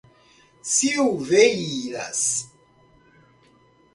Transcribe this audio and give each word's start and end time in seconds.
Silveiras 0.63 2.47